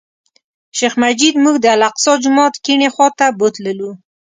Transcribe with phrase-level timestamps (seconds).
[0.77, 3.91] شیخ مجید موږ د الاقصی جومات کیڼې خوا ته بوتللو.